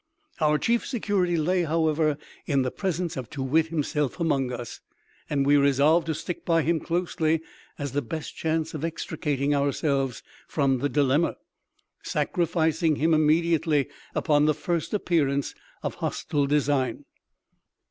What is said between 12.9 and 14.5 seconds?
him immediately upon